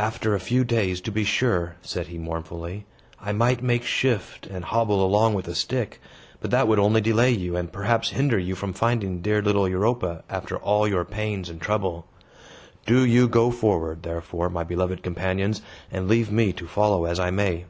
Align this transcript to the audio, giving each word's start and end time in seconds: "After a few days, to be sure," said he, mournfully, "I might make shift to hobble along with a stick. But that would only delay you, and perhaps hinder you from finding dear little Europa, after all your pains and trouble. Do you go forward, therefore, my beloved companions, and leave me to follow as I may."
"After 0.00 0.34
a 0.34 0.40
few 0.40 0.64
days, 0.64 1.00
to 1.02 1.12
be 1.12 1.22
sure," 1.22 1.76
said 1.82 2.08
he, 2.08 2.18
mournfully, 2.18 2.84
"I 3.20 3.30
might 3.30 3.62
make 3.62 3.84
shift 3.84 4.48
to 4.52 4.60
hobble 4.60 5.06
along 5.06 5.34
with 5.34 5.46
a 5.46 5.54
stick. 5.54 6.00
But 6.40 6.50
that 6.50 6.66
would 6.66 6.80
only 6.80 7.00
delay 7.00 7.30
you, 7.30 7.56
and 7.56 7.70
perhaps 7.72 8.10
hinder 8.10 8.36
you 8.40 8.56
from 8.56 8.72
finding 8.72 9.22
dear 9.22 9.40
little 9.40 9.68
Europa, 9.68 10.24
after 10.28 10.56
all 10.56 10.88
your 10.88 11.04
pains 11.04 11.48
and 11.48 11.60
trouble. 11.60 12.06
Do 12.86 13.04
you 13.04 13.28
go 13.28 13.52
forward, 13.52 14.02
therefore, 14.02 14.50
my 14.50 14.64
beloved 14.64 15.00
companions, 15.00 15.62
and 15.92 16.08
leave 16.08 16.32
me 16.32 16.52
to 16.54 16.66
follow 16.66 17.04
as 17.04 17.20
I 17.20 17.30
may." 17.30 17.66